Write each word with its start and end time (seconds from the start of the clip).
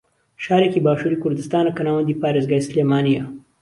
شارێکی 0.45 0.83
باشووری 0.85 1.21
کوردستانە 1.23 1.71
کە 1.77 1.81
ناوەندی 1.87 2.19
پارێزگای 2.21 2.65
سلێمانییە 2.67 3.23